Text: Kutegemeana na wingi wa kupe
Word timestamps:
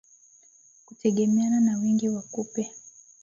Kutegemeana 0.85 1.59
na 1.61 1.77
wingi 1.79 2.09
wa 2.09 2.21
kupe 2.21 2.71